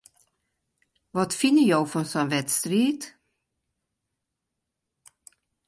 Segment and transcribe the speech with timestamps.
[1.15, 3.01] Wat fine jo fan sa'n wedstriid?